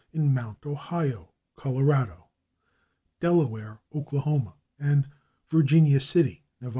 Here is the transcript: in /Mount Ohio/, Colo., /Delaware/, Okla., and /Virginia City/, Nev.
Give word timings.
in 0.13 0.33
/Mount 0.33 0.65
Ohio/, 0.65 1.35
Colo., 1.55 2.29
/Delaware/, 3.21 3.77
Okla., 3.93 4.55
and 4.79 5.07
/Virginia 5.47 6.01
City/, 6.01 6.43
Nev. 6.59 6.69